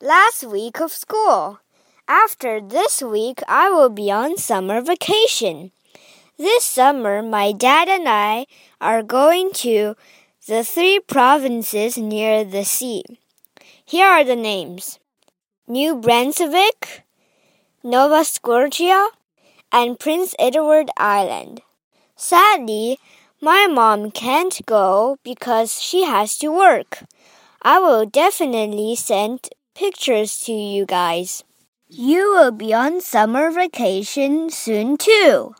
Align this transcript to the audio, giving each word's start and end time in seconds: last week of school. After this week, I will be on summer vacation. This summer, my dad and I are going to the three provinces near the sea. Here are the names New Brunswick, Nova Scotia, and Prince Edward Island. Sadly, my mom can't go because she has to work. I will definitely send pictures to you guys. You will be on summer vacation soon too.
last 0.00 0.44
week 0.44 0.78
of 0.80 0.92
school. 0.92 1.60
After 2.06 2.60
this 2.60 3.02
week, 3.02 3.40
I 3.48 3.70
will 3.70 3.88
be 3.88 4.10
on 4.10 4.36
summer 4.36 4.82
vacation. 4.82 5.72
This 6.36 6.64
summer, 6.64 7.22
my 7.22 7.52
dad 7.52 7.88
and 7.88 8.06
I 8.06 8.46
are 8.80 9.02
going 9.02 9.52
to 9.64 9.96
the 10.46 10.64
three 10.64 11.00
provinces 11.00 11.96
near 11.96 12.44
the 12.44 12.64
sea. 12.64 13.04
Here 13.84 14.06
are 14.06 14.24
the 14.24 14.36
names 14.36 14.98
New 15.66 15.96
Brunswick, 15.96 17.04
Nova 17.82 18.24
Scotia, 18.24 19.08
and 19.72 19.98
Prince 19.98 20.34
Edward 20.38 20.90
Island. 20.98 21.62
Sadly, 22.16 22.98
my 23.40 23.66
mom 23.66 24.10
can't 24.10 24.60
go 24.66 25.18
because 25.22 25.80
she 25.80 26.04
has 26.04 26.36
to 26.38 26.52
work. 26.52 27.04
I 27.62 27.78
will 27.78 28.06
definitely 28.06 28.94
send 28.94 29.48
pictures 29.76 30.40
to 30.40 30.52
you 30.52 30.86
guys. 30.86 31.44
You 31.86 32.30
will 32.32 32.50
be 32.50 32.72
on 32.72 33.02
summer 33.02 33.50
vacation 33.50 34.48
soon 34.48 34.96
too. 34.96 35.54